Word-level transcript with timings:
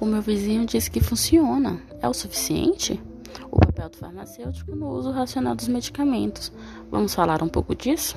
O 0.00 0.06
meu 0.06 0.22
vizinho 0.22 0.64
disse 0.64 0.90
que 0.90 0.98
funciona. 0.98 1.78
É 2.00 2.08
o 2.08 2.14
suficiente? 2.14 2.98
O 3.50 3.60
papel 3.60 3.90
do 3.90 3.98
farmacêutico 3.98 4.74
no 4.74 4.88
uso 4.88 5.10
racional 5.10 5.54
dos 5.54 5.68
medicamentos. 5.68 6.50
Vamos 6.90 7.14
falar 7.14 7.42
um 7.42 7.48
pouco 7.48 7.74
disso? 7.74 8.16